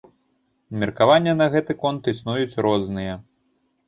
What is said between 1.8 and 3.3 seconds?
конт існуюць розныя.